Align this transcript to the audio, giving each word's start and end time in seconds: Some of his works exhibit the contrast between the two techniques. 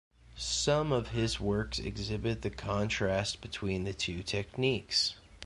Some 0.35 0.91
of 0.91 1.09
his 1.09 1.39
works 1.39 1.77
exhibit 1.77 2.41
the 2.41 2.49
contrast 2.49 3.39
between 3.39 3.83
the 3.83 3.93
two 3.93 4.23
techniques. 4.23 5.13